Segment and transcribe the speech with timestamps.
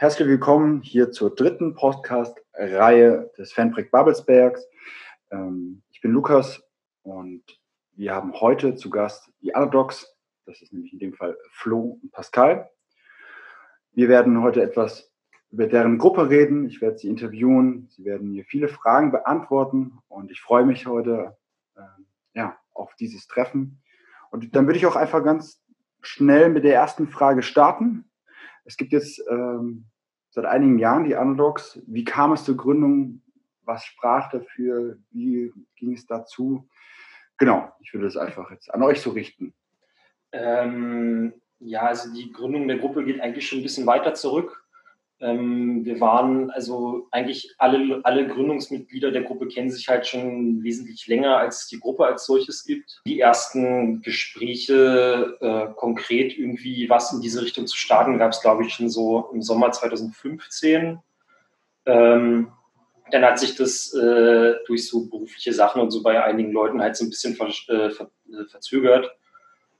[0.00, 4.64] Herzlich willkommen hier zur dritten Podcast-Reihe des Fanprojekt Babelsbergs.
[5.32, 6.62] Ähm, ich bin Lukas
[7.02, 7.42] und
[7.96, 10.16] wir haben heute zu Gast die Underdogs.
[10.46, 12.70] Das ist nämlich in dem Fall Flo und Pascal.
[13.90, 15.10] Wir werden heute etwas
[15.50, 16.68] über deren Gruppe reden.
[16.68, 17.88] Ich werde sie interviewen.
[17.90, 21.36] Sie werden mir viele Fragen beantworten und ich freue mich heute
[21.74, 21.80] äh,
[22.34, 23.82] ja, auf dieses Treffen.
[24.30, 25.60] Und dann würde ich auch einfach ganz
[26.02, 28.07] schnell mit der ersten Frage starten.
[28.68, 29.86] Es gibt jetzt ähm,
[30.28, 31.80] seit einigen Jahren die Underdogs.
[31.86, 33.22] Wie kam es zur Gründung?
[33.62, 34.98] Was sprach dafür?
[35.10, 36.68] Wie ging es dazu?
[37.38, 39.54] Genau, ich würde es einfach jetzt an euch so richten.
[40.32, 44.57] Ähm, ja, also die Gründung der Gruppe geht eigentlich schon ein bisschen weiter zurück.
[45.20, 51.08] Ähm, wir waren also eigentlich alle, alle Gründungsmitglieder der Gruppe kennen sich halt schon wesentlich
[51.08, 53.00] länger, als es die Gruppe als solches gibt.
[53.04, 58.64] Die ersten Gespräche äh, konkret irgendwie was in diese Richtung zu starten, gab es glaube
[58.64, 61.00] ich schon so im Sommer 2015.
[61.86, 62.52] Ähm,
[63.10, 66.96] dann hat sich das äh, durch so berufliche Sachen und so bei einigen Leuten halt
[66.96, 69.10] so ein bisschen ver äh, ver äh, verzögert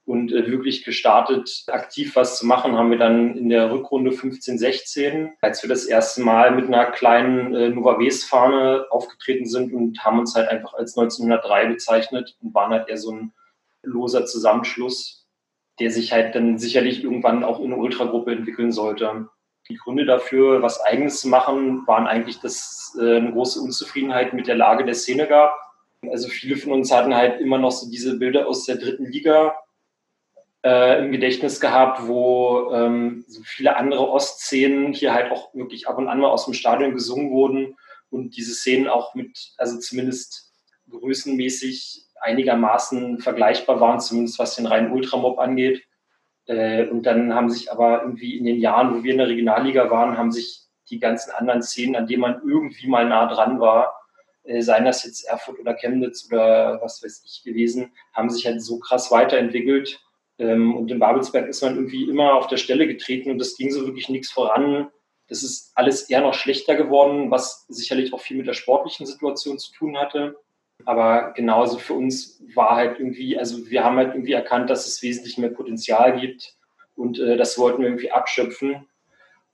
[0.08, 4.56] und äh, wirklich gestartet, aktiv was zu machen, haben wir dann in der Rückrunde 15,
[4.56, 10.02] 16, als wir das erste Mal mit einer kleinen äh, Nova West-Fahne aufgetreten sind und
[10.02, 13.34] haben uns halt einfach als 1903 bezeichnet und waren halt eher so ein
[13.82, 15.28] loser Zusammenschluss,
[15.78, 19.28] der sich halt dann sicherlich irgendwann auch in eine Ultragruppe entwickeln sollte.
[19.68, 24.46] Die Gründe dafür, was Eigenes zu machen, waren eigentlich, dass äh, eine große Unzufriedenheit mit
[24.46, 25.54] der Lage der Szene gab.
[26.10, 29.54] Also viele von uns hatten halt immer noch so diese Bilder aus der dritten Liga,
[30.68, 35.96] äh, im Gedächtnis gehabt, wo ähm, so viele andere Ostszenen hier halt auch wirklich ab
[35.96, 37.76] und an mal aus dem Stadion gesungen wurden
[38.10, 40.52] und diese Szenen auch mit, also zumindest
[40.90, 45.84] größenmäßig einigermaßen vergleichbar waren, zumindest was den reinen Ultramob angeht.
[46.44, 49.90] Äh, und dann haben sich aber irgendwie in den Jahren, wo wir in der Regionalliga
[49.90, 53.94] waren, haben sich die ganzen anderen Szenen, an denen man irgendwie mal nah dran war,
[54.44, 58.62] äh, seien das jetzt Erfurt oder Chemnitz oder was weiß ich gewesen, haben sich halt
[58.62, 60.00] so krass weiterentwickelt,
[60.38, 63.70] ähm, und in Babelsberg ist man irgendwie immer auf der Stelle getreten und es ging
[63.70, 64.88] so wirklich nichts voran.
[65.28, 69.58] Das ist alles eher noch schlechter geworden, was sicherlich auch viel mit der sportlichen Situation
[69.58, 70.36] zu tun hatte.
[70.84, 75.02] Aber genauso für uns war halt irgendwie, also wir haben halt irgendwie erkannt, dass es
[75.02, 76.54] wesentlich mehr Potenzial gibt
[76.94, 78.86] und äh, das wollten wir irgendwie abschöpfen.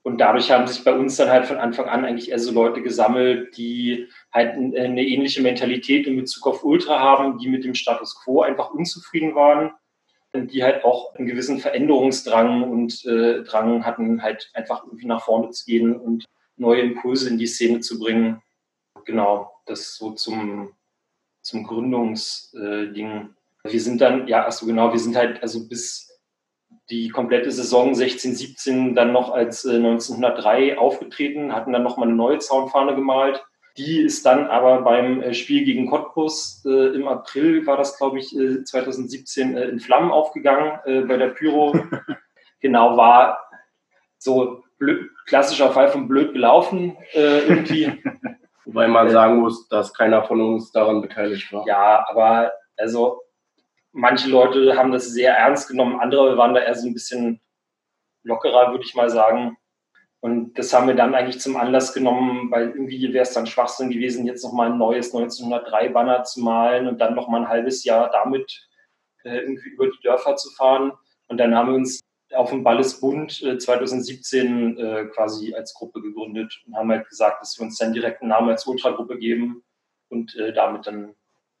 [0.03, 2.83] Und dadurch haben sich bei uns dann halt von Anfang an eigentlich eher so Leute
[2.83, 8.15] gesammelt, die halt eine ähnliche Mentalität in Bezug auf Ultra haben, die mit dem Status
[8.23, 9.71] quo einfach unzufrieden waren
[10.43, 15.49] die halt auch einen gewissen Veränderungsdrang und äh, Drang hatten, halt einfach irgendwie nach vorne
[15.51, 16.25] zu gehen und
[16.57, 18.41] neue Impulse in die Szene zu bringen.
[19.05, 20.73] Genau, das so zum,
[21.41, 23.35] zum Gründungsding.
[23.63, 26.11] Äh, wir sind dann, ja, achso, genau, wir sind halt also bis
[26.89, 32.17] die komplette Saison 16, 17 dann noch als äh, 1903 aufgetreten, hatten dann nochmal eine
[32.17, 33.43] neue Zaunfahne gemalt
[33.77, 38.19] die ist dann aber beim äh, Spiel gegen Cottbus äh, im April, war das glaube
[38.19, 41.77] ich äh, 2017, äh, in Flammen aufgegangen äh, bei der Pyro.
[42.61, 43.39] genau, war
[44.17, 48.01] so blöd, klassischer Fall von blöd gelaufen äh, irgendwie.
[48.65, 51.67] Wobei man sagen muss, dass keiner von uns daran beteiligt war.
[51.67, 53.21] Ja, aber also
[53.91, 57.41] manche Leute haben das sehr ernst genommen, andere waren da eher so ein bisschen
[58.23, 59.57] lockerer, würde ich mal sagen.
[60.25, 63.91] Und das haben wir dann eigentlich zum Anlass genommen, weil irgendwie wäre es dann Schwachsinn
[63.91, 68.67] gewesen, jetzt nochmal ein neues 1903-Banner zu malen und dann nochmal ein halbes Jahr damit
[69.23, 70.93] äh, irgendwie über die Dörfer zu fahren.
[71.27, 71.99] Und dann haben wir uns
[72.33, 77.59] auf dem Ballesbund äh, 2017 äh, quasi als Gruppe gegründet und haben halt gesagt, dass
[77.59, 79.63] wir uns dann direkt einen Namen als Ultragruppe geben
[80.09, 81.13] und äh, damit dann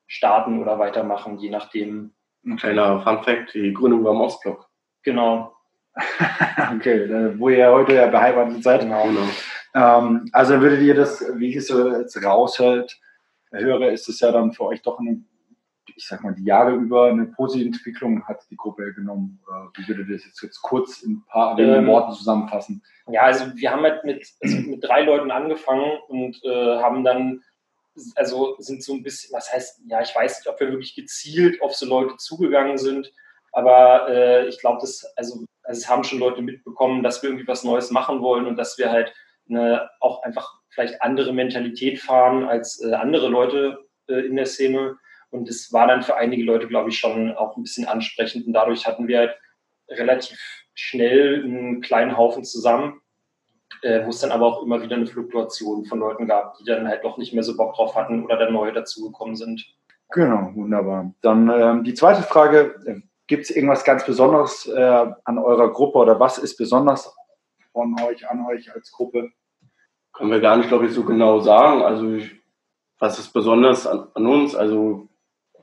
[0.07, 2.15] starten oder weitermachen, je nachdem.
[2.43, 4.67] Ein kleiner Fun Fact, die Gründung war im Ostblock.
[5.03, 5.54] Genau,
[6.75, 8.81] okay, wo ihr heute ja beheimatet seid.
[8.81, 9.03] Genau.
[9.03, 9.27] genau.
[9.73, 12.99] Ähm, also würdet ihr das, wie ich es so jetzt raushört,
[13.51, 15.21] höre, ist es ja dann für euch doch eine,
[15.95, 19.39] ich sag mal, die Jahre über eine positive Entwicklung hat die Gruppe genommen.
[19.47, 22.83] Oder wie würdet ihr das jetzt, jetzt kurz in ein paar ähm, Worten zusammenfassen?
[23.07, 27.41] Ja, also wir haben halt mit, also mit drei Leuten angefangen und äh, haben dann
[28.15, 31.61] also sind so ein bisschen, was heißt, ja, ich weiß nicht, ob wir wirklich gezielt
[31.61, 33.11] auf so Leute zugegangen sind,
[33.51, 37.47] aber äh, ich glaube, das, also also es haben schon Leute mitbekommen, dass wir irgendwie
[37.47, 39.13] was Neues machen wollen und dass wir halt
[39.49, 44.97] eine, auch einfach vielleicht andere Mentalität fahren als äh, andere Leute äh, in der Szene.
[45.29, 48.45] Und es war dann für einige Leute, glaube ich, schon auch ein bisschen ansprechend.
[48.47, 49.35] Und dadurch hatten wir halt
[49.89, 50.37] relativ
[50.73, 53.01] schnell einen kleinen Haufen zusammen,
[53.81, 56.87] äh, wo es dann aber auch immer wieder eine Fluktuation von Leuten gab, die dann
[56.87, 59.65] halt doch nicht mehr so Bock drauf hatten oder dann neue dazugekommen sind.
[60.11, 61.13] Genau, wunderbar.
[61.21, 63.03] Dann ähm, die zweite Frage.
[63.27, 67.15] Gibt es irgendwas ganz Besonderes äh, an eurer Gruppe oder was ist besonders
[67.71, 69.31] von euch, an euch als Gruppe?
[70.13, 71.81] Können wir gar nicht, glaube ich, so genau sagen.
[71.81, 72.31] Also ich,
[72.99, 74.55] was ist besonders an, an, uns?
[74.55, 75.09] Also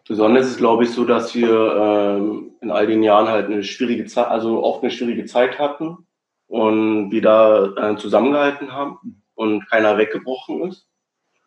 [0.06, 4.06] besonders ist, glaube ich, so, dass wir ähm, in all den Jahren halt eine schwierige
[4.06, 6.06] Zeit, also oft eine schwierige Zeit hatten
[6.48, 10.88] und wieder äh, zusammengehalten haben und keiner weggebrochen ist.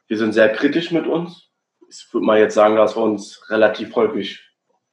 [0.08, 1.52] Wir sind sehr kritisch mit uns.
[1.90, 4.42] Ich würde mal jetzt sagen, dass wir uns relativ häufig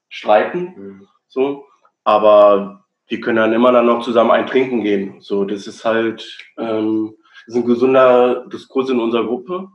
[0.09, 0.75] streiten.
[0.77, 1.09] Mhm.
[1.33, 1.65] So.
[2.05, 5.21] Aber wir können dann immer dann noch zusammen ein Trinken gehen.
[5.21, 7.15] So, das ist halt ähm,
[7.47, 9.69] das ist ein gesunder Diskurs in unserer Gruppe.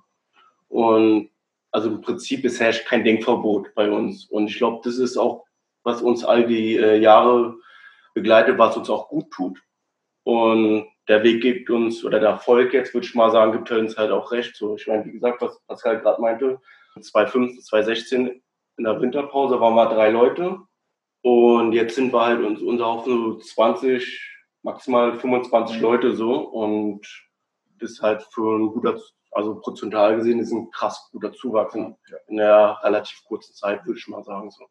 [0.69, 1.30] Und
[1.71, 4.25] also im Prinzip es herrscht kein Denkverbot bei uns.
[4.25, 5.45] Und ich glaube, das ist auch,
[5.83, 7.56] was uns all die äh, Jahre
[8.13, 9.59] begleitet, was uns auch gut tut.
[10.24, 13.98] Und der Weg gibt uns, oder der Erfolg jetzt, würde ich mal sagen, gibt uns
[13.98, 14.56] halt auch recht.
[14.56, 16.59] So, ich meine, wie gesagt, was Pascal gerade meinte,
[17.00, 18.42] 2015, 2016
[18.77, 20.59] in der Winterpause waren wir drei Leute.
[21.27, 25.81] Und jetzt sind wir halt uns, unser Haufen so 20, maximal 25 mhm.
[25.81, 26.33] Leute so.
[26.39, 27.01] Und
[27.81, 28.97] das ist halt für ein guter,
[29.31, 31.97] also prozentual gesehen, ist ein krass guter Zuwachs in,
[32.27, 34.50] in einer relativ kurzen Zeit, würde ich mal sagen.
[34.51, 34.68] So.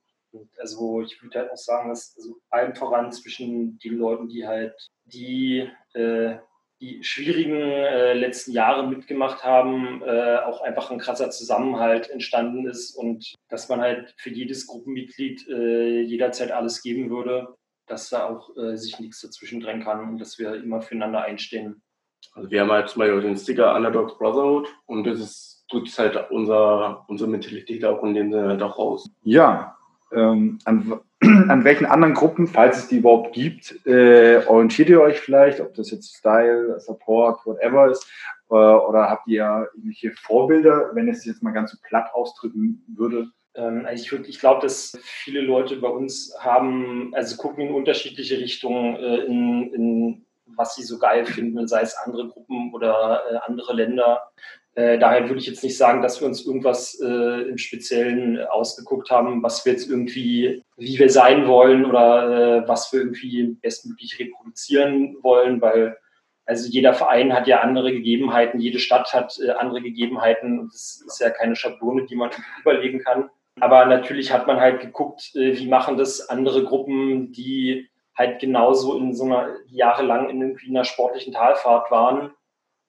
[0.59, 4.75] Also ich würde halt auch sagen, dass also allem voran zwischen den Leuten, die halt
[5.05, 6.39] die, äh, die
[7.01, 13.35] schwierigen äh, letzten Jahre mitgemacht haben, äh, auch einfach ein krasser Zusammenhalt entstanden ist und
[13.49, 17.55] dass man halt für jedes Gruppenmitglied äh, jederzeit alles geben würde,
[17.87, 21.83] dass da auch äh, sich nichts dazwischen drängen kann und dass wir immer füreinander einstehen.
[22.35, 26.31] Also wir haben halt zum Beispiel den Sticker Underdogs Brotherhood und das ist, drückt halt
[26.31, 29.11] unser, unsere Mentalität auch in dem Sinne halt auch raus.
[29.23, 29.77] Ja,
[30.13, 31.01] ähm, an,
[31.51, 35.75] an welchen anderen Gruppen, falls es die überhaupt gibt, äh, orientiert ihr euch vielleicht, ob
[35.75, 38.07] das jetzt Style, Support, whatever ist,
[38.51, 43.29] äh, oder habt ihr irgendwelche Vorbilder, wenn es jetzt mal ganz so platt ausdrücken würde?
[43.55, 48.97] Ähm, ich, ich glaube, dass viele Leute bei uns haben, also gucken in unterschiedliche Richtungen,
[48.97, 53.75] äh, in, in was sie so geil finden, sei es andere Gruppen oder äh, andere
[53.75, 54.31] Länder.
[54.77, 59.11] Äh, daher würde ich jetzt nicht sagen, dass wir uns irgendwas äh, im Speziellen ausgeguckt
[59.11, 64.19] haben, was wir jetzt irgendwie, wie wir sein wollen oder äh, was wir irgendwie bestmöglich
[64.19, 65.97] reproduzieren wollen, weil
[66.45, 71.03] also jeder Verein hat ja andere Gegebenheiten, jede Stadt hat äh, andere Gegebenheiten und es
[71.07, 72.31] ist ja keine Schablone, die man
[72.61, 73.31] überlegen kann.
[73.59, 78.99] Aber natürlich hat man halt geguckt, äh, wie machen das andere Gruppen, die halt genauso
[78.99, 82.33] in so einer jahrelang in irgendwie einer sportlichen Talfahrt waren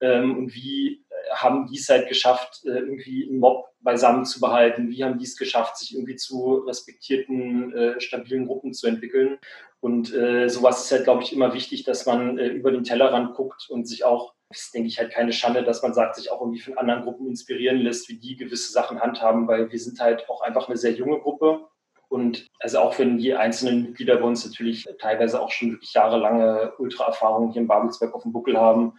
[0.02, 4.40] ähm, und wie äh, haben die es halt geschafft, äh, irgendwie einen Mob beisammen zu
[4.40, 4.90] behalten?
[4.90, 9.40] Wie haben die es geschafft, sich irgendwie zu respektierten, äh, stabilen Gruppen zu entwickeln?
[9.80, 13.36] Und äh, sowas ist halt, glaube ich, immer wichtig, dass man äh, über den Tellerrand
[13.36, 16.32] guckt und sich auch, das ist, denke ich, halt keine Schande, dass man sagt, sich
[16.32, 20.00] auch irgendwie von anderen Gruppen inspirieren lässt, wie die gewisse Sachen handhaben, weil wir sind
[20.00, 21.68] halt auch einfach eine sehr junge Gruppe.
[22.10, 26.74] Und also auch wenn die einzelnen Mitglieder bei uns natürlich teilweise auch schon wirklich jahrelange
[26.78, 28.94] Ultra-Erfahrungen hier in Babelsberg auf dem Buckel haben,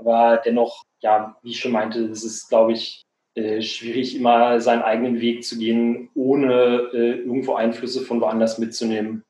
[0.00, 3.04] aber dennoch, ja, wie ich schon meinte, es ist, glaube ich,
[3.34, 9.22] äh, schwierig, immer seinen eigenen Weg zu gehen, ohne äh, irgendwo Einflüsse von woanders mitzunehmen.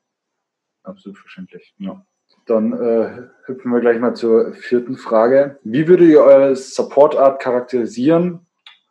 [0.83, 1.73] Absolut verständlich.
[1.77, 2.03] Ja.
[2.47, 5.59] Dann äh, hüpfen wir gleich mal zur vierten Frage.
[5.63, 8.47] Wie würdet ihr eure Support-Art charakterisieren?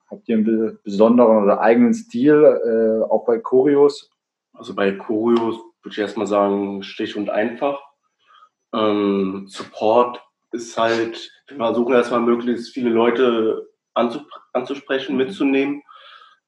[0.09, 4.11] Habt ihr einen besonderen oder eigenen Stil, äh, auch bei Choreos?
[4.53, 7.81] Also bei Choreos würde ich erstmal sagen, stich und einfach.
[8.73, 15.19] Ähm, Support ist halt, wir versuchen erstmal möglichst viele Leute anzusprechen, mhm.
[15.19, 15.83] mitzunehmen.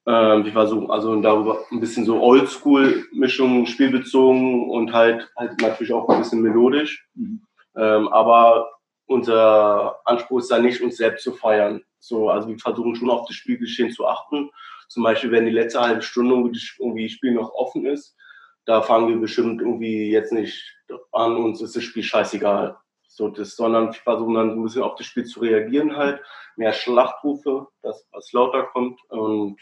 [0.07, 6.09] Ähm, wir versuchen also darüber ein bisschen so Oldschool-Mischung, spielbezogen und halt, halt natürlich auch
[6.09, 7.07] ein bisschen melodisch.
[7.15, 7.43] Mhm.
[7.77, 8.69] Ähm, aber
[9.07, 11.83] unser Anspruch ist da nicht, uns selbst zu feiern.
[12.00, 14.50] So, also wir versuchen schon auf das Spielgeschehen zu achten.
[14.88, 18.17] Zum Beispiel, wenn die letzte halbe Stunde irgendwie das Spiel noch offen ist,
[18.65, 20.77] da fangen wir bestimmt irgendwie jetzt nicht
[21.12, 22.77] an, uns ist das Spiel scheißegal
[23.14, 26.23] so das, sondern versuchen dann ein bisschen auf das Spiel zu reagieren halt,
[26.57, 29.59] mehr Schlachtrufe, das was lauter kommt und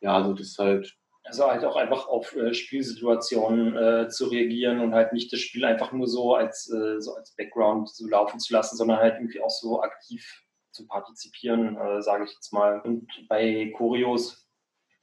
[0.00, 4.94] ja, also das halt also halt auch einfach auf äh, Spielsituationen äh, zu reagieren und
[4.94, 8.52] halt nicht das Spiel einfach nur so als, äh, so als Background so laufen zu
[8.52, 12.80] lassen, sondern halt irgendwie auch so aktiv zu partizipieren, äh, sage ich jetzt mal.
[12.80, 14.48] Und bei Choreos,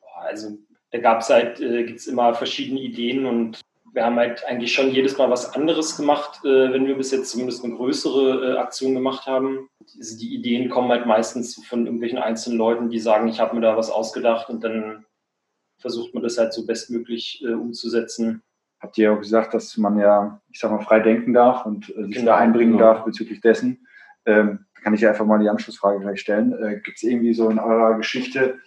[0.02, 0.58] boah, also
[0.92, 3.62] da gab es halt, äh, gibt es immer verschiedene Ideen und
[3.94, 7.32] wir haben halt eigentlich schon jedes Mal was anderes gemacht, äh, wenn wir bis jetzt
[7.32, 9.70] zumindest eine größere äh, Aktion gemacht haben.
[9.98, 13.62] Also die Ideen kommen halt meistens von irgendwelchen einzelnen Leuten, die sagen, ich habe mir
[13.62, 15.06] da was ausgedacht und dann
[15.80, 18.44] versucht man das halt so bestmöglich äh, umzusetzen.
[18.80, 22.06] Habt ihr auch gesagt, dass man ja, ich sag mal, frei denken darf und äh,
[22.06, 22.94] sich genau, da einbringen genau.
[22.94, 23.88] darf bezüglich dessen.
[24.26, 26.54] Ähm, kann ich ja einfach mal die Anschlussfrage gleich stellen.
[26.54, 28.60] Äh, Gibt es irgendwie so in eurer Geschichte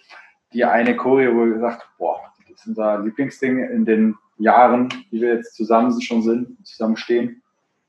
[0.53, 5.21] die eine Choreo, wo ihr sagt, boah, das ist unser Lieblingsding in den Jahren, die
[5.21, 7.41] wir jetzt zusammen schon sind, zusammen stehen?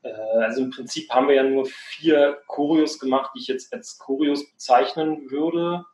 [0.03, 0.11] Äh,
[0.43, 4.51] also im Prinzip haben wir ja nur vier Choreos gemacht, die ich jetzt als Choreos
[4.51, 5.85] bezeichnen würde.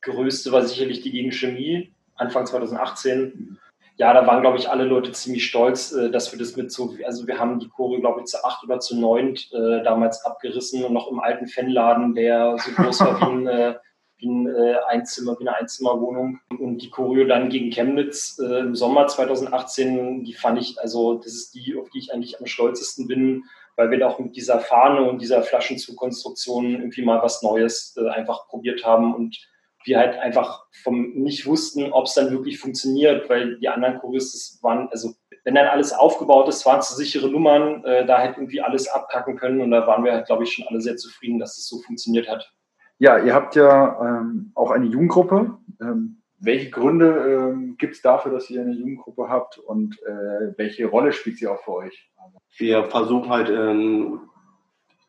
[0.00, 3.58] Größte war sicherlich die gegen Chemie, Anfang 2018.
[3.96, 6.94] Ja, da waren, glaube ich, alle Leute ziemlich stolz, äh, dass wir das mit so,
[7.04, 10.84] also wir haben die Choreo, glaube ich, zu acht oder zu neunt äh, damals abgerissen
[10.84, 13.74] und noch im alten Fanladen, der so groß war wie ein, äh,
[14.18, 16.40] wie äh, Einzimmer, wie eine Einzimmerwohnung.
[16.58, 21.32] Und die Choreo dann gegen Chemnitz äh, im Sommer 2018, die fand ich, also das
[21.34, 23.44] ist die, auf die ich eigentlich am stolzesten bin,
[23.76, 28.08] weil wir da auch mit dieser Fahne und dieser Flaschenzugkonstruktion irgendwie mal was Neues äh,
[28.08, 29.38] einfach probiert haben und
[29.84, 34.58] wir halt einfach vom nicht wussten, ob es dann wirklich funktioniert, weil die anderen Choristes
[34.62, 38.60] waren, also wenn dann alles aufgebaut ist, waren es sichere Nummern, äh, da hätte irgendwie
[38.60, 41.52] alles abkacken können und da waren wir halt, glaube ich, schon alle sehr zufrieden, dass
[41.52, 42.52] es das so funktioniert hat.
[42.98, 45.56] Ja, ihr habt ja ähm, auch eine Jugendgruppe.
[45.80, 50.86] Ähm, welche Gründe ähm, gibt es dafür, dass ihr eine Jugendgruppe habt und äh, welche
[50.86, 52.10] Rolle spielt sie auch für euch?
[52.56, 54.20] Wir versuchen halt ähm,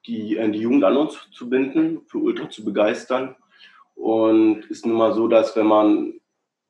[0.08, 3.36] die, äh, die Jugend an uns zu binden, für Ultra zu begeistern.
[3.96, 6.14] Und ist nun mal so, dass wenn man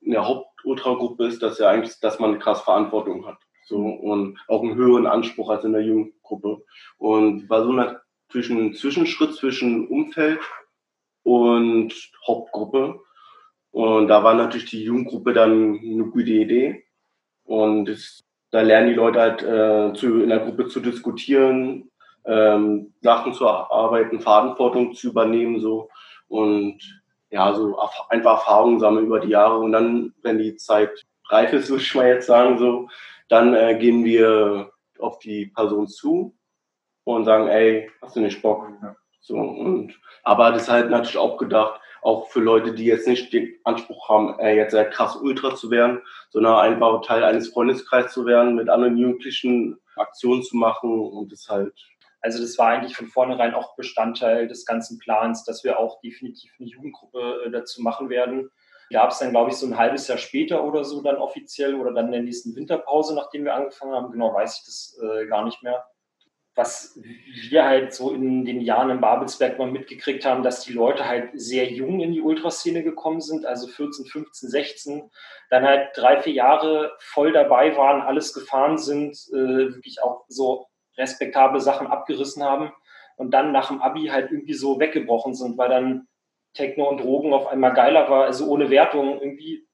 [0.02, 3.38] in der Haupt-Ultra-Gruppe ist, dass ja eigentlich, dass man krass Verantwortung hat.
[3.66, 6.64] So, und auch einen höheren Anspruch als in der Jugendgruppe.
[6.98, 7.98] Und war so ein
[8.74, 10.40] Zwischenschritt zwischen Umfeld
[11.24, 11.94] und
[12.28, 13.00] Hauptgruppe.
[13.72, 16.86] Und da war natürlich die Jugendgruppe dann eine gute Idee.
[17.44, 21.90] Und das, da lernen die Leute halt äh, zu, in der Gruppe zu diskutieren,
[22.26, 25.90] ähm, Sachen zu erarbeiten, Verantwortung zu übernehmen so
[26.28, 26.78] und
[27.32, 31.70] ja, so einfach Erfahrungen sammeln über die Jahre und dann, wenn die Zeit reif ist,
[31.70, 32.90] würde ich mal jetzt sagen, so,
[33.30, 36.36] dann äh, gehen wir auf die Person zu
[37.04, 38.68] und sagen, ey, hast du nicht Bock?
[39.20, 43.34] So, und, aber das ist halt natürlich auch gedacht, auch für Leute, die jetzt nicht
[43.34, 48.14] den Anspruch haben, äh, jetzt sehr krass Ultra zu werden, sondern einfach Teil eines Freundeskreises
[48.14, 51.74] zu werden, mit anderen Jugendlichen Aktionen zu machen und das halt.
[52.22, 56.52] Also das war eigentlich von vornherein auch Bestandteil des ganzen Plans, dass wir auch definitiv
[56.60, 58.50] eine Jugendgruppe äh, dazu machen werden.
[58.92, 61.94] Gab es dann, glaube ich, so ein halbes Jahr später oder so dann offiziell oder
[61.94, 64.12] dann in der nächsten Winterpause, nachdem wir angefangen haben.
[64.12, 65.86] Genau weiß ich das äh, gar nicht mehr
[66.60, 67.00] was
[67.50, 71.30] wir halt so in den Jahren im Babelsberg mal mitgekriegt haben, dass die Leute halt
[71.34, 75.10] sehr jung in die Ultraszene gekommen sind, also 14, 15, 16,
[75.50, 80.68] dann halt drei, vier Jahre voll dabei waren, alles gefahren sind, äh, wirklich auch so
[80.98, 82.74] respektable Sachen abgerissen haben
[83.16, 86.08] und dann nach dem Abi halt irgendwie so weggebrochen sind, weil dann
[86.56, 89.66] Techno und Drogen auf einmal geiler war, also ohne Wertung irgendwie.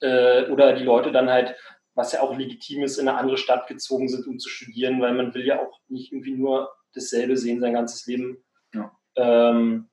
[0.00, 1.56] Äh, oder die Leute dann halt
[1.98, 5.14] was ja auch legitim ist, in eine andere Stadt gezogen sind, um zu studieren, weil
[5.14, 8.44] man will ja auch nicht irgendwie nur dasselbe sehen sein ganzes Leben.
[8.72, 8.96] Ja.
[9.16, 9.88] Ähm,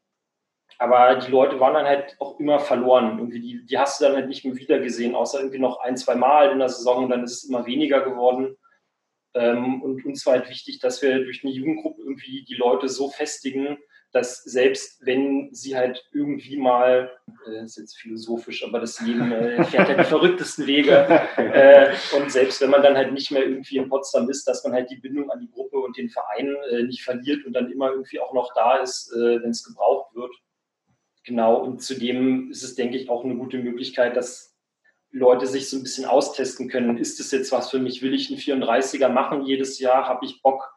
[0.77, 3.17] aber die Leute waren dann halt auch immer verloren.
[3.17, 5.97] Irgendwie die, die hast du dann halt nicht mehr wieder gesehen, außer irgendwie noch ein,
[5.97, 8.55] zwei Mal in der Saison und dann ist es immer weniger geworden.
[9.33, 13.09] Ähm, und uns war halt wichtig, dass wir durch eine Jugendgruppe irgendwie die Leute so
[13.09, 13.79] festigen,
[14.15, 17.11] dass selbst wenn sie halt irgendwie mal,
[17.45, 21.05] äh, das ist jetzt philosophisch, aber das Leben äh, fährt ja die verrücktesten Wege
[21.35, 24.71] äh, und selbst wenn man dann halt nicht mehr irgendwie in Potsdam ist, dass man
[24.71, 27.91] halt die Bindung an die Gruppe und den Verein äh, nicht verliert und dann immer
[27.91, 30.31] irgendwie auch noch da ist, wenn es gebraucht wird.
[31.25, 34.55] Genau, und zudem ist es, denke ich, auch eine gute Möglichkeit, dass
[35.11, 36.97] Leute sich so ein bisschen austesten können.
[36.97, 38.01] Ist das jetzt was für mich?
[38.01, 40.07] Will ich einen 34er machen jedes Jahr?
[40.07, 40.71] Habe ich Bock,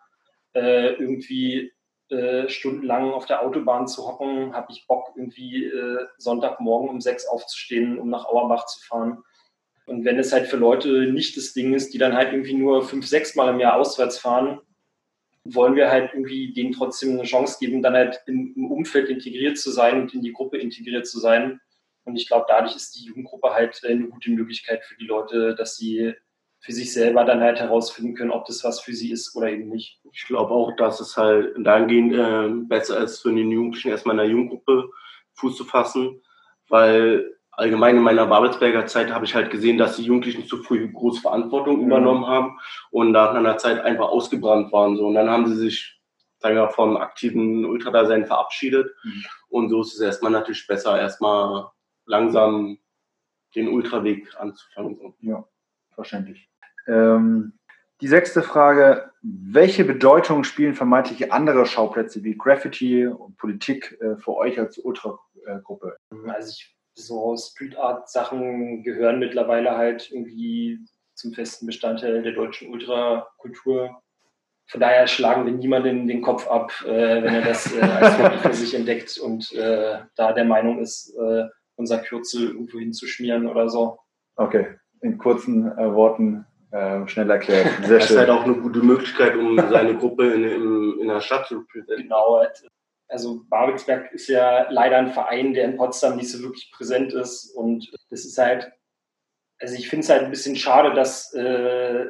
[0.54, 1.72] irgendwie
[2.10, 7.26] äh, stundenlang auf der Autobahn zu hocken, habe ich Bock, irgendwie äh, Sonntagmorgen um sechs
[7.26, 9.22] aufzustehen, um nach Auerbach zu fahren.
[9.86, 12.82] Und wenn es halt für Leute nicht das Ding ist, die dann halt irgendwie nur
[12.82, 14.60] fünf, sechs Mal im Jahr auswärts fahren,
[15.44, 19.56] wollen wir halt irgendwie denen trotzdem eine Chance geben, dann halt im, im Umfeld integriert
[19.56, 21.60] zu sein und in die Gruppe integriert zu sein.
[22.04, 25.76] Und ich glaube, dadurch ist die Jugendgruppe halt eine gute Möglichkeit für die Leute, dass
[25.76, 26.14] sie
[26.60, 29.68] für sich selber dann halt herausfinden können, ob das was für sie ist oder eben
[29.68, 30.00] nicht.
[30.12, 34.18] Ich glaube auch, dass es halt dahingehend äh, besser ist, für den Jugendlichen erstmal in
[34.18, 34.90] der Jugendgruppe
[35.34, 36.20] Fuß zu fassen,
[36.68, 40.90] weil allgemein in meiner Babelsberger Zeit habe ich halt gesehen, dass die Jugendlichen zu früh
[40.92, 41.86] große Verantwortung mhm.
[41.86, 42.58] übernommen haben
[42.90, 44.96] und nach einer Zeit einfach ausgebrannt waren.
[44.96, 45.06] So.
[45.06, 45.98] Und dann haben sie sich
[46.40, 48.94] sagen wir, vom aktiven Ultradasein verabschiedet.
[49.02, 49.24] Mhm.
[49.48, 51.70] Und so ist es erstmal natürlich besser, erstmal
[52.06, 52.78] langsam
[53.54, 55.14] den Ultraweg anzufangen.
[55.20, 55.44] Ja,
[55.98, 56.48] verständlich.
[56.86, 57.54] Ähm,
[58.00, 64.36] die sechste Frage, welche Bedeutung spielen vermeintlich andere Schauplätze wie Graffiti und Politik äh, für
[64.36, 65.96] euch als Ultragruppe?
[66.28, 70.78] Also ich, so Street Art Sachen gehören mittlerweile halt irgendwie
[71.14, 74.00] zum festen Bestandteil der deutschen Ultrakultur.
[74.70, 78.38] Von daher schlagen wir niemanden den Kopf ab, äh, wenn er das äh, als Hobby
[78.38, 83.68] für sich entdeckt und äh, da der Meinung ist, äh, unser Kürzel irgendwo hinzuschmieren oder
[83.68, 83.98] so.
[84.36, 87.66] Okay, in kurzen äh, Worten äh, schnell erklärt.
[87.84, 88.16] Sehr das schön.
[88.16, 91.64] ist halt auch eine gute Möglichkeit, um seine Gruppe in, in, in der Stadt zu
[91.66, 92.02] präsentieren.
[92.02, 92.44] Genau.
[93.08, 97.54] Also Babelsberg ist ja leider ein Verein, der in Potsdam nicht so wirklich präsent ist.
[97.56, 98.70] Und das ist halt,
[99.58, 102.06] also ich finde es halt ein bisschen schade, dass, äh,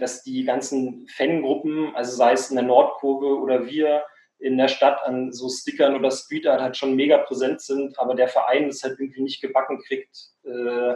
[0.00, 4.02] dass die ganzen Fangruppen, also sei es in der Nordkurve oder wir,
[4.40, 8.16] in der Stadt an so Stickern oder Street Art halt schon mega präsent sind, aber
[8.16, 10.94] der Verein es halt irgendwie nicht gebacken kriegt, äh,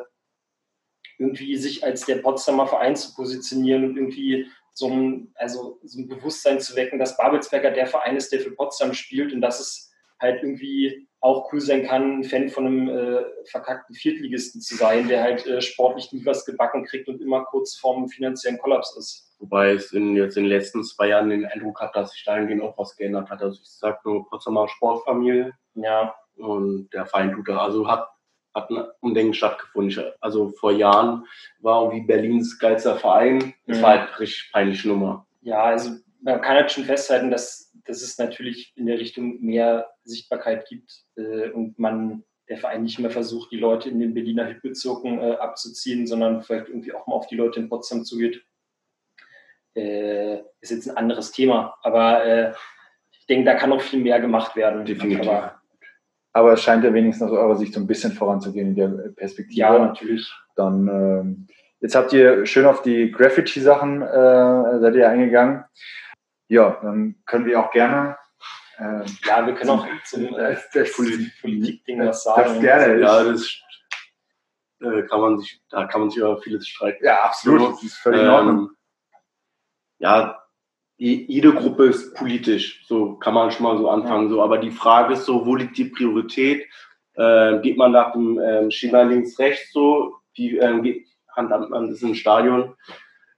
[1.18, 6.08] irgendwie sich als der Potsdamer Verein zu positionieren und irgendwie so ein, also so ein
[6.08, 9.90] Bewusstsein zu wecken, dass Babelsberger der Verein ist, der für Potsdam spielt und dass es
[10.20, 15.08] halt irgendwie auch cool sein kann, ein Fan von einem äh, verkackten Viertligisten zu sein,
[15.08, 19.34] der halt äh, sportlich nie was gebacken kriegt und immer kurz vorm finanziellen Kollaps ist.
[19.38, 22.62] Wobei es in, jetzt in den letzten zwei Jahren den Eindruck hat, dass sich dahingehend
[22.62, 23.42] auch was geändert hat.
[23.42, 25.52] Also ich sage nur Potsdamer Sportfamilie.
[25.74, 26.14] Ja.
[26.36, 28.08] Und der Verein tut da, also hat,
[28.56, 30.12] hat ein Umdenken stattgefunden.
[30.20, 31.24] Also vor Jahren
[31.60, 33.54] war irgendwie Berlins geilster Verein.
[33.66, 33.82] Das mhm.
[33.82, 35.26] war halt richtig peinliche Nummer.
[35.42, 35.90] Ja, also
[36.22, 41.04] man kann halt schon festhalten, dass, dass es natürlich in der Richtung mehr Sichtbarkeit gibt
[41.16, 45.36] äh, und man der Verein nicht mehr versucht, die Leute in den Berliner Hitbezirken äh,
[45.36, 48.44] abzuziehen, sondern vielleicht irgendwie auch mal auf die Leute in Potsdam zugeht
[49.76, 51.76] äh, ist jetzt ein anderes Thema.
[51.82, 52.52] Aber äh,
[53.12, 54.84] ich denke, da kann noch viel mehr gemacht werden.
[54.84, 55.28] Definitiv.
[55.28, 55.55] Aber,
[56.36, 59.58] aber es scheint ja wenigstens aus eurer Sicht so ein bisschen voranzugehen in der Perspektive.
[59.58, 60.30] Ja, natürlich.
[60.54, 61.46] Dann ähm,
[61.80, 65.64] jetzt habt ihr schön auf die Graffiti-Sachen äh, seid ihr eingegangen.
[66.48, 68.18] Ja, dann können wir auch gerne
[68.78, 70.56] äh, ja, wir können auch zum äh,
[71.40, 72.54] Politik-Ding was sagen.
[72.54, 73.00] Das gerne.
[73.00, 73.58] Ja, das
[74.82, 77.02] äh, kann man sich, da kann man sich über vieles streiten.
[77.02, 77.72] Ja, absolut.
[77.72, 78.58] Das ist völlig in Ordnung.
[78.58, 78.76] Ähm,
[80.00, 80.45] ja,
[80.98, 84.30] jede Gruppe ist politisch, so kann man schon mal so anfangen.
[84.30, 86.66] So, aber die Frage ist so, wo liegt die Priorität?
[87.14, 90.16] Äh, geht man nach dem ähm, Schema links rechts so?
[90.34, 92.74] Wie ähm, geht Hand an Hand ist im Stadion?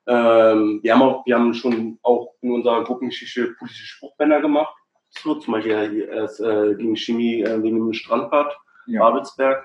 [0.07, 4.75] Ähm, wir haben auch, wir haben schon auch in unserer Gruppengeschichte politische Spruchbänder gemacht.
[5.11, 9.00] So, zum Beispiel äh, gegen Chemie äh, wegen dem Strandbad ja.
[9.00, 9.65] Babelsberg.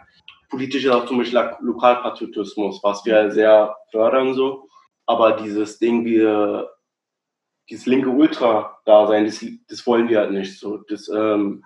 [0.50, 4.68] Politisch ist auch zum Beispiel Lokalpatriotismus, was wir sehr fördern so.
[5.06, 6.70] Aber dieses Ding, wir
[7.70, 10.60] dieses linke Ultra-Dasein, das, das wollen wir halt nicht.
[10.60, 11.64] So, das, ähm,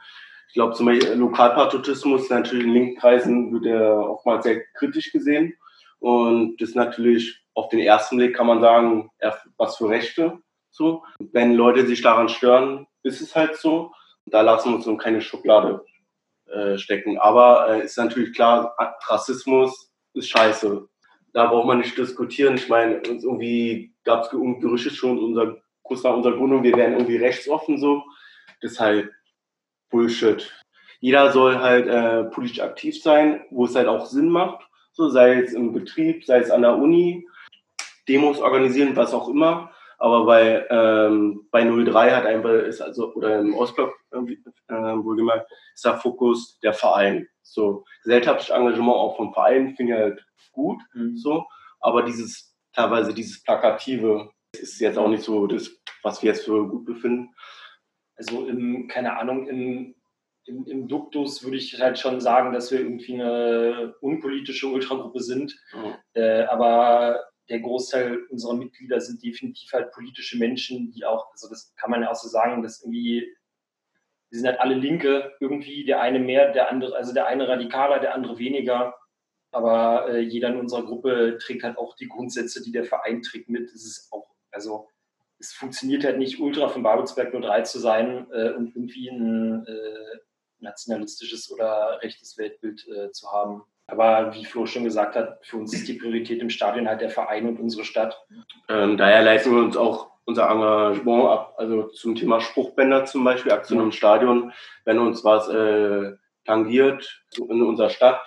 [0.48, 5.54] ich glaube, zum Beispiel Lokalpatriotismus natürlich in linken Kreisen wird er oftmals sehr kritisch gesehen.
[6.00, 9.10] Und das natürlich auf den ersten Blick kann man sagen,
[9.58, 10.40] was für Rechte.
[10.70, 11.04] So.
[11.20, 13.92] Wenn Leute sich daran stören, ist es halt so.
[14.28, 15.84] Da lassen wir uns in keine Schublade
[16.46, 17.18] äh, stecken.
[17.18, 18.76] Aber äh, ist natürlich klar,
[19.08, 20.88] Rassismus ist scheiße.
[21.34, 22.56] Da braucht man nicht diskutieren.
[22.56, 27.18] Ich meine, irgendwie gab es Gerüchte schon, unser kurz nach unserer Gründung, wir wären irgendwie
[27.18, 28.04] rechtsoffen so.
[28.62, 29.12] Das ist halt
[29.90, 30.52] Bullshit.
[31.00, 34.68] Jeder soll halt äh, politisch aktiv sein, wo es halt auch Sinn macht.
[34.92, 37.28] So, sei es im Betrieb, sei es an der Uni,
[38.08, 39.72] Demos organisieren, was auch immer.
[40.00, 45.86] Aber bei, ähm, bei 03 hat einfach, ist also, oder im Ostblock äh, wohlgemerkt, ist
[45.86, 47.28] der Fokus der Verein.
[47.42, 51.18] So, gesellschaftliches Engagement auch vom Verein finde ich halt gut, mhm.
[51.18, 51.46] so.
[51.80, 55.72] Aber dieses, teilweise dieses Plakative, ist jetzt auch nicht so das,
[56.04, 57.34] was wir jetzt für gut befinden.
[58.16, 59.96] Also im, keine Ahnung, im,
[60.46, 65.56] im, im Duktus würde ich halt schon sagen, dass wir irgendwie eine unpolitische Ultragruppe sind.
[65.74, 65.96] Mhm.
[66.14, 71.74] Äh, aber der Großteil unserer Mitglieder sind definitiv halt politische Menschen, die auch, also das
[71.76, 73.34] kann man ja auch so sagen, dass irgendwie,
[74.30, 78.00] wir sind halt alle Linke, irgendwie der eine mehr, der andere, also der eine radikaler,
[78.00, 78.96] der andere weniger.
[79.52, 83.50] Aber äh, jeder in unserer Gruppe trägt halt auch die Grundsätze, die der Verein trägt
[83.50, 83.70] mit.
[83.70, 84.88] Es ist auch also
[85.40, 90.18] es funktioniert halt nicht, Ultra von Babelsberg 03 zu sein äh, und irgendwie ein äh,
[90.60, 93.62] nationalistisches oder rechtes Weltbild äh, zu haben.
[93.86, 97.12] Aber wie Flo schon gesagt hat, für uns ist die Priorität im Stadion halt der
[97.12, 98.20] Verein und unsere Stadt.
[98.68, 103.52] Ähm, daher leisten wir uns auch unser Engagement ab, also zum Thema Spruchbänder zum Beispiel,
[103.52, 104.52] Aktion im Stadion,
[104.86, 108.22] wenn uns was äh, tangiert in unserer Stadt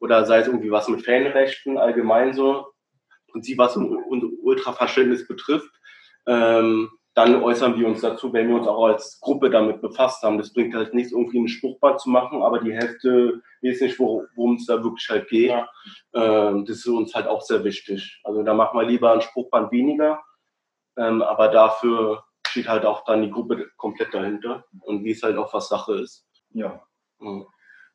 [0.00, 2.66] oder sei es irgendwie was mit Fanrechten allgemein so,
[3.32, 5.70] und sie was Ultraverständnis betrifft,
[6.26, 10.38] ähm, dann äußern wir uns dazu, wenn wir uns auch als Gruppe damit befasst haben.
[10.38, 14.54] Das bringt halt nichts, irgendwie ein Spruchband zu machen, aber die Hälfte weiß nicht, worum
[14.54, 15.50] es da wirklich halt geht.
[15.50, 15.68] Ja.
[16.14, 18.20] Ähm, das ist uns halt auch sehr wichtig.
[18.22, 20.22] Also da machen wir lieber ein Spruchband weniger,
[20.96, 25.36] ähm, aber dafür steht halt auch dann die Gruppe komplett dahinter und wie es halt
[25.36, 26.26] auch was Sache ist.
[26.50, 26.82] Ja.
[27.18, 27.46] Mhm.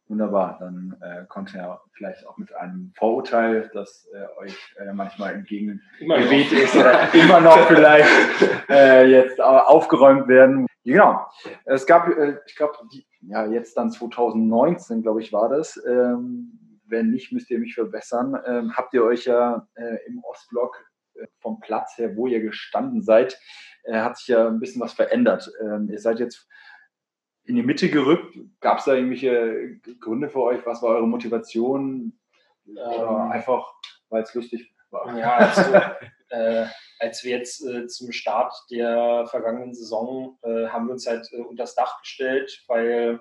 [0.08, 5.34] Wunderbar, dann äh, konnte er vielleicht auch mit einem Vorurteil, das äh, euch äh, manchmal
[5.34, 8.08] entgegengeweht ist, oder immer noch vielleicht
[8.70, 10.68] äh, jetzt aufgeräumt werden.
[10.84, 11.26] Genau.
[11.66, 12.74] Es gab, äh, ich glaube,
[13.22, 15.84] ja, jetzt dann 2019, glaube ich, war das.
[15.88, 18.38] Ähm, wenn nicht, müsst ihr mich verbessern.
[18.46, 23.02] Ähm, habt ihr euch ja äh, im Ostblock äh, vom Platz her, wo ihr gestanden
[23.02, 23.40] seid,
[23.84, 25.52] äh, hat sich ja ein bisschen was verändert.
[25.62, 26.48] Ähm, ihr seid jetzt
[27.46, 28.38] in die Mitte gerückt.
[28.60, 30.66] Gab es da irgendwelche Gründe für euch?
[30.66, 32.18] Was war eure Motivation?
[32.68, 33.74] Ähm, einfach,
[34.10, 35.18] weil es lustig war?
[35.18, 35.74] Ja, also,
[36.30, 36.66] äh,
[37.00, 41.42] als wir jetzt äh, zum Start der vergangenen Saison äh, haben wir uns halt äh,
[41.42, 43.20] unter das Dach gestellt, weil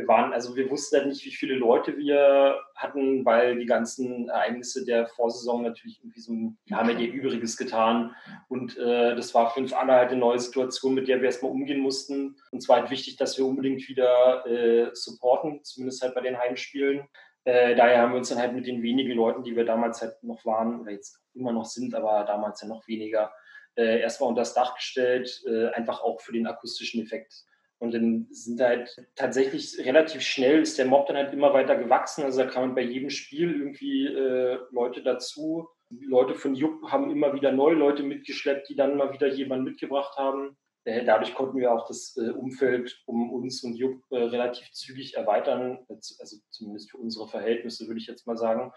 [0.00, 4.28] wir waren, also wir wussten halt nicht, wie viele Leute wir hatten, weil die ganzen
[4.28, 6.32] Ereignisse der Vorsaison natürlich irgendwie so,
[6.66, 8.14] wir haben ja ihr Übriges getan
[8.48, 11.52] und äh, das war für uns alle halt eine neue Situation, mit der wir erstmal
[11.52, 12.36] umgehen mussten.
[12.50, 17.06] Und zwar halt wichtig, dass wir unbedingt wieder äh, supporten, zumindest halt bei den Heimspielen.
[17.44, 20.22] Äh, daher haben wir uns dann halt mit den wenigen Leuten, die wir damals halt
[20.22, 23.32] noch waren, oder jetzt immer noch sind, aber damals ja noch weniger,
[23.76, 27.44] äh, erstmal unter das Dach gestellt, äh, einfach auch für den akustischen Effekt.
[27.80, 32.22] Und dann sind halt tatsächlich relativ schnell ist der Mob dann halt immer weiter gewachsen.
[32.24, 35.66] Also da kamen bei jedem Spiel irgendwie äh, Leute dazu.
[35.88, 40.18] Leute von Jupp haben immer wieder neue Leute mitgeschleppt, die dann mal wieder jemanden mitgebracht
[40.18, 40.58] haben.
[40.84, 45.16] Äh, dadurch konnten wir auch das äh, Umfeld um uns und Jupp äh, relativ zügig
[45.16, 48.72] erweitern, also zumindest für unsere Verhältnisse, würde ich jetzt mal sagen.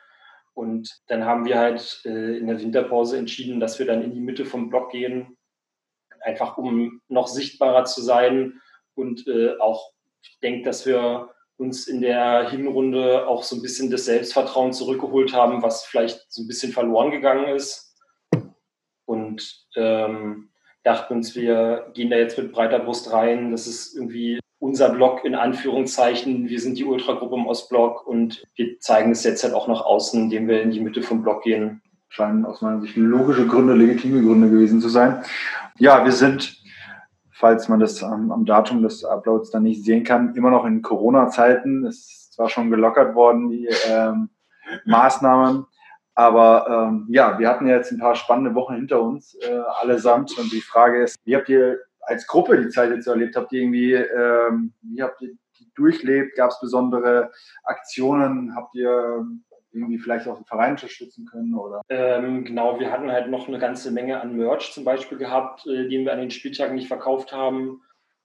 [0.54, 4.46] Und dann haben wir halt in der Winterpause entschieden, dass wir dann in die Mitte
[4.46, 5.36] vom Block gehen,
[6.22, 8.62] einfach um noch sichtbarer zu sein
[8.95, 13.91] und äh, auch, ich denke, dass wir uns in der Hinrunde auch so ein bisschen
[13.91, 17.95] das Selbstvertrauen zurückgeholt haben, was vielleicht so ein bisschen verloren gegangen ist.
[19.06, 20.49] Und ähm,
[20.84, 23.51] dachten uns, wir gehen da jetzt mit breiter Brust rein.
[23.51, 26.47] Das ist irgendwie unser Block in Anführungszeichen.
[26.47, 30.23] Wir sind die Ultragruppe im Ostblock und wir zeigen es jetzt halt auch nach außen,
[30.23, 31.82] indem wir in die Mitte vom Block gehen.
[32.10, 35.23] Scheinen aus meiner Sicht logische Gründe, legitime Gründe gewesen zu sein.
[35.79, 36.62] Ja, wir sind
[37.43, 40.82] falls man das am, am Datum des Uploads dann nicht sehen kann, immer noch in
[40.82, 41.86] Corona-Zeiten.
[41.86, 44.29] Es ist zwar schon gelockert worden, die ähm,
[44.86, 45.65] Maßnahmen,
[46.15, 50.38] aber ähm, ja, wir hatten ja jetzt ein paar spannende Wochen hinter uns, äh, allesamt.
[50.39, 53.36] Und die Frage ist, wie habt ihr als Gruppe die Zeit jetzt erlebt?
[53.36, 56.38] Habt ihr irgendwie, ähm, wie habt ihr die durchlebt?
[56.38, 57.29] Gab es besondere
[57.65, 58.56] Aktionen?
[58.56, 59.27] Habt ihr
[59.73, 61.55] irgendwie vielleicht auch den Verein unterstützen können?
[61.55, 61.81] Oder?
[61.89, 65.88] Ähm, genau, wir hatten halt noch eine ganze Menge an Merch zum Beispiel gehabt, äh,
[65.88, 67.81] den wir an den Spieltagen nicht verkauft haben.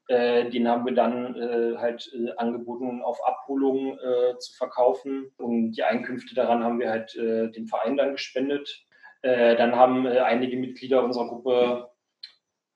[0.08, 5.30] Äh, den haben wir dann äh, halt äh, angeboten, auf Abholung äh, zu verkaufen.
[5.37, 8.84] Und die Einkünfte daran haben wir halt äh, dem Verein dann gespendet.
[9.22, 11.90] dann haben einige Mitglieder unserer Gruppe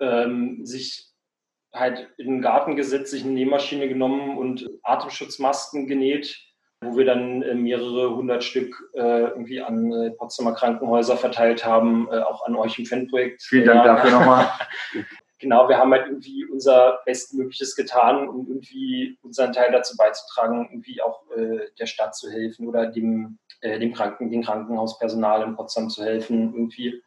[0.00, 1.12] ähm, sich
[1.72, 6.51] halt in den Garten gesetzt, sich eine Nähmaschine genommen und Atemschutzmasken genäht
[6.82, 12.08] wo wir dann äh, mehrere hundert Stück äh, irgendwie an äh, Potsdamer Krankenhäuser verteilt haben,
[12.10, 13.42] äh, auch an euch im Fanprojekt.
[13.42, 14.50] Vielen Dank dafür nochmal.
[15.38, 21.00] genau, wir haben halt irgendwie unser Bestmögliches getan, um irgendwie unseren Teil dazu beizutragen, irgendwie
[21.00, 21.22] auch
[21.78, 26.52] der Stadt zu helfen oder dem, dem Kranken, dem Krankenhauspersonal in Potsdam zu helfen.
[26.52, 27.02] Irgendwie.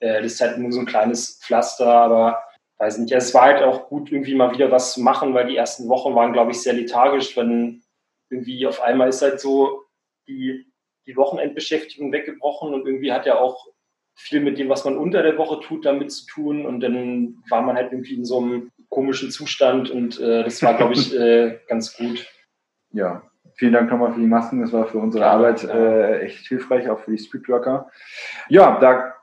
[0.00, 2.42] das ist halt nur so ein kleines Pflaster, aber
[2.78, 5.46] weiß nicht, ja, es war halt auch gut, irgendwie mal wieder was zu machen, weil
[5.46, 7.82] die ersten Wochen waren, glaube ich, sehr lethargisch, wenn
[8.30, 9.84] irgendwie auf einmal ist halt so
[10.28, 10.66] die,
[11.06, 13.66] die Wochenendbeschäftigung weggebrochen und irgendwie hat ja auch
[14.16, 16.66] viel mit dem, was man unter der Woche tut, damit zu tun.
[16.66, 20.74] Und dann war man halt irgendwie in so einem komischen Zustand und äh, das war,
[20.74, 22.26] glaube ich, äh, ganz gut.
[22.90, 23.22] Ja,
[23.56, 24.62] vielen Dank nochmal für die Masken.
[24.62, 27.90] Das war für unsere ja, Arbeit äh, echt hilfreich, auch für die Streetworker.
[28.48, 29.14] Ja, da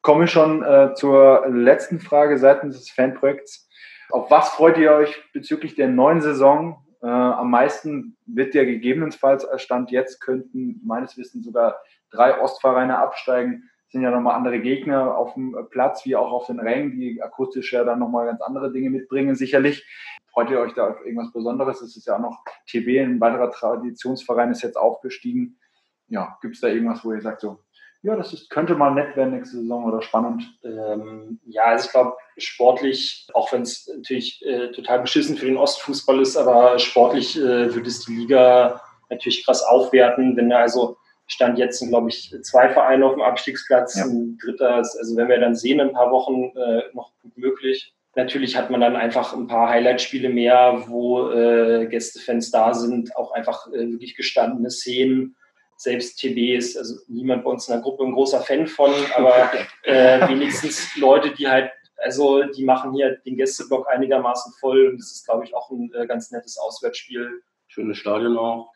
[0.00, 3.68] komme ich schon äh, zur letzten Frage seitens des Fanprojekts.
[4.10, 6.85] Auf was freut ihr euch bezüglich der neuen Saison?
[7.06, 11.76] Äh, am meisten wird ja gegebenenfalls Stand jetzt könnten meines Wissens sogar
[12.10, 13.70] drei Ostvereine absteigen.
[13.84, 17.22] Das sind ja nochmal andere Gegner auf dem Platz, wie auch auf den Rängen, die
[17.22, 19.86] akustisch ja dann nochmal ganz andere Dinge mitbringen, sicherlich.
[20.32, 21.80] Freut ihr euch da auf irgendwas Besonderes?
[21.80, 25.60] Es ist ja auch noch TB, ein weiterer Traditionsverein ist jetzt aufgestiegen.
[26.08, 27.58] Ja, gibt es da irgendwas, wo ihr sagt, so,
[28.02, 30.58] ja, das ist, könnte mal nett werden nächste Saison oder spannend.
[30.62, 35.56] Ähm, ja, also ich glaube, sportlich, auch wenn es natürlich äh, total beschissen für den
[35.56, 40.96] Ostfußball ist, aber sportlich äh, wird es die Liga natürlich krass aufwerten, wenn da also
[41.26, 44.04] Stand jetzt sind, glaube ich, zwei Vereine auf dem Abstiegsplatz, ja.
[44.04, 47.36] ein dritter, ist, also wenn wir dann sehen, in ein paar Wochen äh, noch gut
[47.36, 47.92] möglich.
[48.14, 53.32] Natürlich hat man dann einfach ein paar Highlight-Spiele mehr, wo äh, Gästefans da sind, auch
[53.32, 55.36] einfach äh, wirklich gestandene Szenen
[55.76, 59.50] selbst TB ist also niemand bei uns in der Gruppe ein großer Fan von, aber
[59.82, 65.12] äh, wenigstens Leute, die halt, also die machen hier den Gästeblock einigermaßen voll und das
[65.12, 67.42] ist, glaube ich, auch ein äh, ganz nettes Auswärtsspiel.
[67.68, 68.72] Schönes Stadion auch.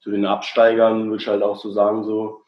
[0.00, 2.42] Zu den Absteigern würde ich halt auch so sagen, so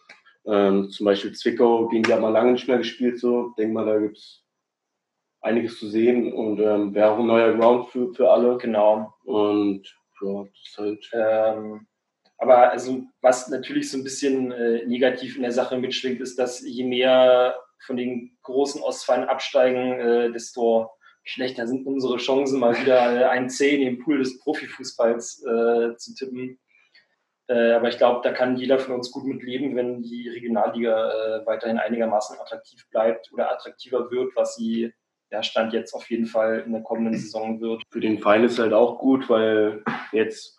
[0.47, 3.55] ähm, zum Beispiel Zwickau, gegen die hat man lange nicht mehr gespielt, so.
[3.57, 4.43] Denk mal, da gibt es
[5.41, 8.59] einiges zu sehen und ähm, wäre auch ein neuer Ground für, für alle.
[8.59, 9.15] Genau.
[9.25, 9.87] Und
[10.21, 11.11] ja, das ist halt.
[11.13, 11.87] Ähm,
[12.39, 16.61] aber also, was natürlich so ein bisschen äh, negativ in der Sache mitschwingt, ist, dass
[16.61, 20.91] je mehr von den großen Ostvereinen absteigen, äh, desto
[21.23, 25.97] schlechter sind unsere Chancen, mal wieder äh, ein C in den Pool des Profifußballs äh,
[25.97, 26.59] zu tippen.
[27.47, 31.11] Äh, aber ich glaube, da kann jeder von uns gut mit leben, wenn die Regionalliga
[31.11, 34.93] äh, weiterhin einigermaßen attraktiv bleibt oder attraktiver wird, was sie
[35.31, 37.83] ja, Stand jetzt auf jeden Fall in der kommenden Saison wird.
[37.91, 40.59] Für den Verein ist halt auch gut, weil jetzt,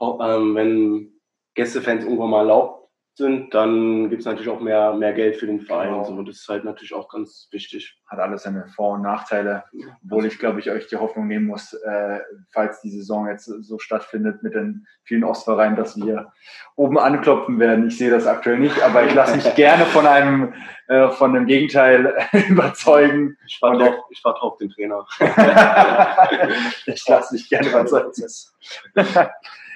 [0.00, 1.11] ähm, wenn
[1.54, 2.82] Gästefans irgendwann mal erlaubt
[3.14, 5.90] sind, dann gibt es natürlich auch mehr, mehr Geld für den Verein.
[5.90, 6.04] Genau.
[6.04, 7.98] So, das ist halt natürlich auch ganz wichtig.
[8.06, 9.64] Hat alles seine Vor- und Nachteile,
[10.02, 12.20] obwohl ich, glaube ich, euch die Hoffnung nehmen muss, äh,
[12.52, 16.32] falls die Saison jetzt so stattfindet mit den vielen Ostvereinen, dass wir
[16.74, 17.88] oben anklopfen werden.
[17.88, 20.54] Ich sehe das aktuell nicht, aber ich lasse mich gerne von einem,
[20.88, 22.14] äh, von dem Gegenteil
[22.48, 23.36] überzeugen.
[23.46, 25.06] Ich warte drauf, ich warte auf den Trainer.
[26.86, 28.10] ich lasse mich gerne überzeugen.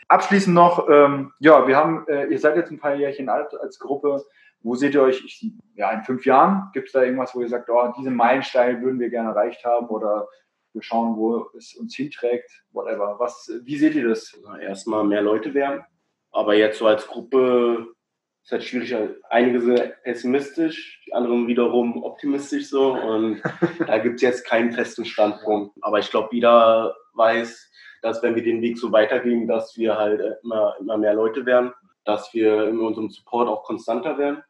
[0.09, 3.79] Abschließend noch, ähm, ja, wir haben, äh, ihr seid jetzt ein paar Jährchen alt als
[3.79, 4.25] Gruppe.
[4.63, 6.71] Wo seht ihr euch ich, ja, in fünf Jahren?
[6.73, 9.87] Gibt es da irgendwas, wo ihr sagt, oh, diese Meilenstein würden wir gerne erreicht haben
[9.89, 10.29] oder
[10.77, 13.17] wir schauen, wo es uns hinträgt, whatever.
[13.19, 14.39] Was, wie seht ihr das?
[14.61, 15.83] Erstmal mehr Leute werden,
[16.31, 17.89] aber jetzt so als Gruppe
[18.45, 18.95] ist halt schwierig.
[19.31, 23.43] Einige sind pessimistisch, die anderen wiederum optimistisch so und
[23.87, 25.75] da gibt es jetzt keinen festen Standpunkt.
[25.81, 30.39] Aber ich glaube, jeder weiß, dass wenn wir den Weg so weitergehen, dass wir halt
[30.43, 31.73] immer, immer mehr Leute werden,
[32.05, 34.43] dass wir in unserem Support auch konstanter werden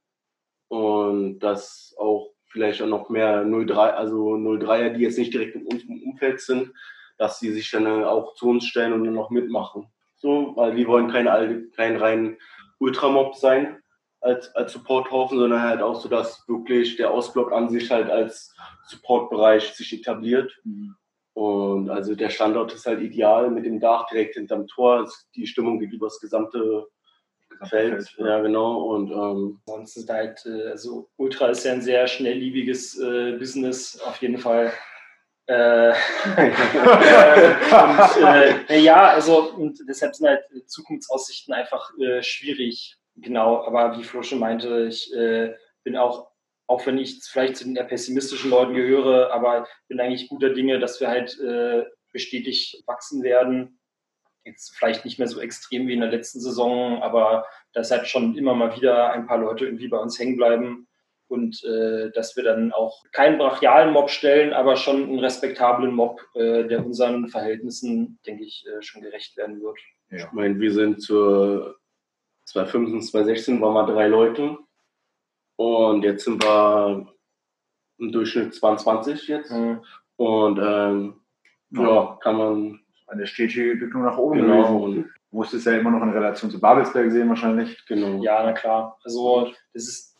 [0.68, 5.66] und dass auch vielleicht auch noch mehr 03, also 03er, die jetzt nicht direkt in
[5.66, 6.72] unserem Umfeld sind,
[7.18, 9.86] dass sie sich dann auch zu uns stellen und dann noch mitmachen.
[10.16, 12.38] So, weil wir wollen keine, kein rein
[12.78, 13.82] Ultramob sein
[14.20, 18.54] als, als Supporthaufen, sondern halt auch so, dass wirklich der Ausblock an sich halt als
[18.86, 20.52] Supportbereich sich etabliert.
[20.64, 20.96] Mhm.
[21.36, 25.06] Und also der Standort ist halt ideal mit dem Dach direkt hinterm Tor.
[25.34, 26.86] Die Stimmung geht über das gesamte
[27.68, 28.08] Feld.
[28.08, 28.40] Feld ja.
[28.40, 28.84] genau.
[28.84, 34.00] Und ähm, sonst ist halt, äh, also Ultra ist ja ein sehr schnellliebiges äh, Business
[34.00, 34.72] auf jeden Fall.
[35.46, 35.90] Äh,
[37.76, 42.96] und, äh, ja, also und deshalb sind halt Zukunftsaussichten einfach äh, schwierig.
[43.16, 46.30] Genau, aber wie Flo schon meinte, ich äh, bin auch
[46.66, 50.78] auch wenn ich vielleicht zu den eher pessimistischen Leuten gehöre, aber bin eigentlich guter Dinge,
[50.78, 53.80] dass wir halt äh, bestätigt wachsen werden.
[54.44, 58.36] Jetzt vielleicht nicht mehr so extrem wie in der letzten Saison, aber dass halt schon
[58.36, 60.88] immer mal wieder ein paar Leute irgendwie bei uns hängen bleiben
[61.28, 66.20] und äh, dass wir dann auch keinen brachialen Mob stellen, aber schon einen respektablen Mob,
[66.34, 69.78] äh, der unseren Verhältnissen, denke ich, äh, schon gerecht werden wird.
[70.10, 70.18] Ja.
[70.18, 71.76] Ich meine, wir sind zur
[72.44, 74.58] 2015, 2016 waren wir drei Leute
[75.56, 77.06] und jetzt sind wir
[77.98, 79.50] im Durchschnitt 22 jetzt.
[79.50, 79.82] Mhm.
[80.16, 81.14] Und ähm,
[81.70, 82.80] ja, kann man.
[83.08, 84.80] Eine stetige Entwicklung nach oben genau.
[84.80, 85.12] gewesen.
[85.30, 87.86] Du musst es ja immer noch in Relation zu Babelsberg sehen wahrscheinlich.
[87.86, 88.20] Genau.
[88.20, 88.98] Ja, na klar.
[89.04, 90.16] Also das ist,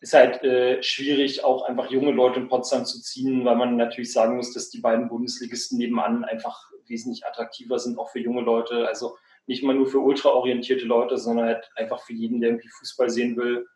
[0.00, 4.10] ist halt äh, schwierig, auch einfach junge Leute in Potsdam zu ziehen, weil man natürlich
[4.10, 8.88] sagen muss, dass die beiden Bundesligisten nebenan einfach wesentlich attraktiver sind, auch für junge Leute.
[8.88, 13.10] Also nicht mal nur für ultraorientierte Leute, sondern halt einfach für jeden, der irgendwie Fußball
[13.10, 13.66] sehen will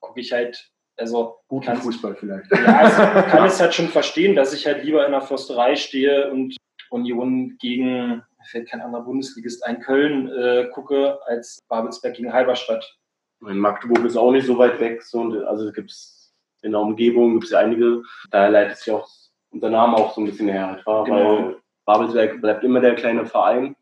[0.00, 1.36] gucke ich halt, also.
[1.48, 2.50] Guten Fußball vielleicht.
[2.52, 2.96] Ja, also
[3.30, 6.56] kann es halt schon verstehen, dass ich halt lieber in der Försterei stehe und
[6.90, 12.98] Union gegen, mir fällt kein anderer Bundesligist ein, Köln äh, gucke, als Babelsberg gegen Halberstadt.
[13.48, 16.20] In Magdeburg ist auch nicht so weit weg, so, also gibt es
[16.62, 19.08] in der Umgebung gibt es einige, da leitet sich auch
[19.50, 21.08] unser Name auch so ein bisschen her, genau.
[21.08, 23.76] weil Babelsberg bleibt immer der kleine Verein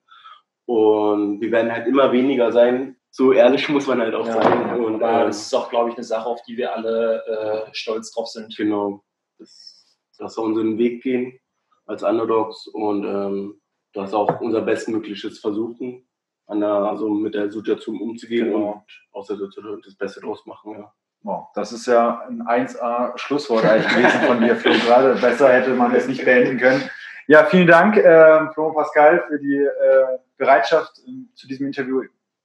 [0.66, 4.80] und wir werden halt immer weniger sein, so ehrlich muss man halt auch ja, sein.
[4.80, 7.74] Und, aber äh, das ist auch, glaube ich, eine Sache, auf die wir alle äh,
[7.74, 8.56] stolz drauf sind.
[8.56, 9.02] Genau.
[9.38, 11.38] Das, dass wir unseren Weg gehen
[11.86, 13.60] als Underdogs und ähm,
[13.94, 16.06] das auch unser Bestmögliches versuchen,
[16.46, 18.72] an der, also mit der Situation umzugehen genau.
[18.72, 20.72] und aus der Situation das Beste draus machen.
[20.72, 20.92] Ja.
[21.22, 24.72] Wow, das ist ja ein 1A-Schlusswort eigentlich gewesen von dir, Flo.
[24.72, 26.88] Gerade besser hätte man es nicht beenden können.
[27.26, 32.02] Ja, vielen Dank, äh, Flo und Pascal, für die äh, Bereitschaft äh, zu diesem Interview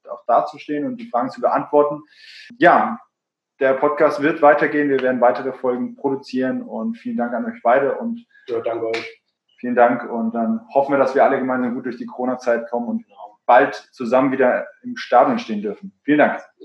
[0.09, 2.03] auch dazustehen und die Fragen zu beantworten.
[2.57, 2.99] Ja,
[3.59, 4.89] der Podcast wird weitergehen.
[4.89, 9.21] Wir werden weitere Folgen produzieren und vielen Dank an euch beide und ja, danke euch.
[9.59, 12.87] Vielen Dank und dann hoffen wir, dass wir alle gemeinsam gut durch die Corona-Zeit kommen
[12.87, 13.05] und
[13.45, 15.93] bald zusammen wieder im Stadion stehen dürfen.
[16.03, 16.41] Vielen Dank.